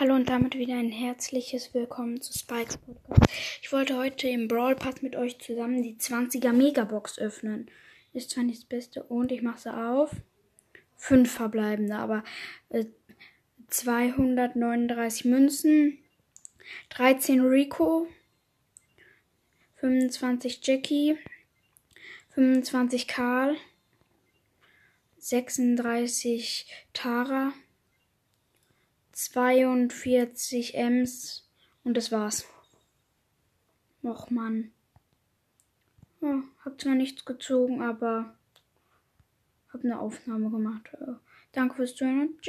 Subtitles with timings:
[0.00, 3.30] Hallo und damit wieder ein herzliches Willkommen zu Spikes Podcast.
[3.60, 7.70] Ich wollte heute im Brawl Pass mit euch zusammen die 20er Megabox öffnen.
[8.14, 10.10] Ist zwar nicht das Beste und ich mache sie auf.
[10.96, 12.24] Fünf verbleibende, aber
[12.70, 12.86] äh,
[13.68, 15.98] 239 Münzen,
[16.88, 18.06] 13 Rico,
[19.80, 21.18] 25 Jackie,
[22.30, 23.54] 25 Karl,
[25.18, 27.52] 36 Tara,
[29.24, 31.48] 42 Ms
[31.84, 32.46] und das war's.
[34.02, 34.72] Och Mann.
[36.20, 38.34] Ja, hab zwar nichts gezogen, aber
[39.72, 40.88] hab eine Aufnahme gemacht.
[41.52, 42.30] Danke fürs Zuhören.
[42.40, 42.48] Tschüss.